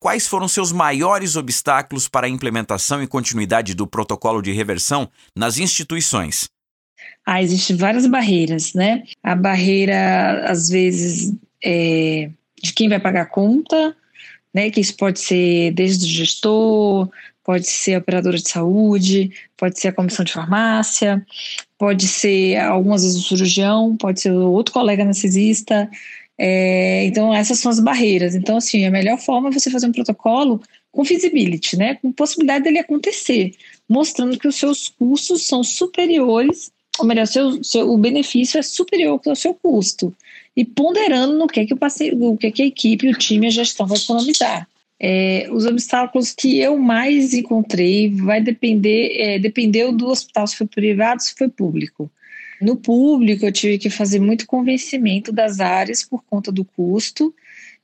[0.00, 5.58] quais foram seus maiores obstáculos para a implementação e continuidade do protocolo de reversão nas
[5.58, 6.48] instituições?
[7.24, 9.04] Ah, existem várias barreiras, né?
[9.22, 12.30] A barreira, às vezes, é,
[12.62, 13.94] de quem vai pagar a conta,
[14.52, 14.70] né?
[14.70, 17.10] Que isso pode ser desde o gestor,
[17.44, 21.24] pode ser a operadora de saúde, pode ser a comissão de farmácia,
[21.78, 25.88] pode ser algumas vezes o cirurgião, pode ser outro colega anestesista.
[26.38, 28.34] É, então, essas são as barreiras.
[28.34, 31.96] Então, assim, a melhor forma é você fazer um protocolo com feasibility, né?
[31.96, 33.54] Com possibilidade dele acontecer,
[33.88, 39.20] mostrando que os seus custos são superiores, ou melhor, seu, seu, o benefício é superior
[39.26, 40.14] ao seu custo.
[40.56, 41.78] E ponderando no que, é que o
[42.32, 44.68] o que, é que a equipe, o time, a gestão vai economizar.
[45.00, 50.66] É, os obstáculos que eu mais encontrei vai depender, é, dependeu do hospital se foi
[50.66, 52.10] privado, se foi público.
[52.60, 57.34] No público, eu tive que fazer muito convencimento das áreas por conta do custo,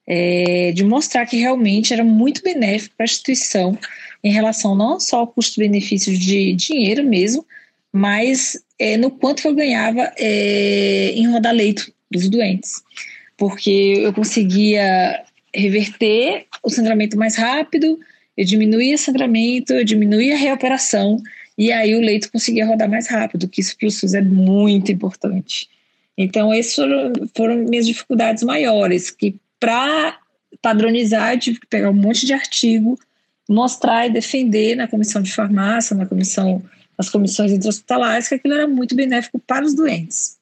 [0.07, 3.79] é, de mostrar que realmente era muito benéfico para a instituição
[4.23, 7.47] em relação não só ao custo-benefício de dinheiro mesmo,
[7.93, 12.83] mas é, no quanto eu ganhava é, em rodar leito dos doentes.
[13.37, 15.23] Porque eu conseguia
[15.55, 17.99] reverter o sangramento mais rápido,
[18.37, 21.23] eu diminuía o sangramento, eu diminuía a reoperação,
[21.57, 24.91] e aí o leito conseguia rodar mais rápido, que isso para o SUS é muito
[24.91, 25.69] importante.
[26.17, 30.19] Então, essas foram, foram minhas dificuldades maiores, que para
[30.61, 32.99] padronizar, eu tive que pegar um monte de artigo,
[33.49, 36.63] mostrar e defender na comissão de farmácia, na comissão,
[36.97, 40.39] nas comissões intra-hospitalares, que aquilo era muito benéfico para os doentes.